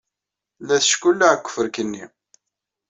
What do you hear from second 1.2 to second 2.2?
deg ufurk-nni.